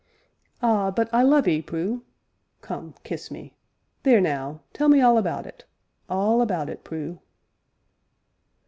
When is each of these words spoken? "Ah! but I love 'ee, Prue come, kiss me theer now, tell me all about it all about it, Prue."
"Ah! 0.63 0.89
but 0.89 1.13
I 1.13 1.21
love 1.21 1.47
'ee, 1.47 1.61
Prue 1.61 2.03
come, 2.61 2.95
kiss 3.03 3.29
me 3.29 3.55
theer 4.01 4.19
now, 4.19 4.61
tell 4.73 4.89
me 4.89 4.99
all 4.99 5.15
about 5.19 5.45
it 5.45 5.63
all 6.09 6.41
about 6.41 6.71
it, 6.71 6.83
Prue." 6.83 7.19